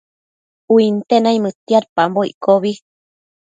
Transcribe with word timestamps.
Uinte 0.73 1.15
naimëdtiadpambo 1.21 2.21
iccobi 2.31 2.71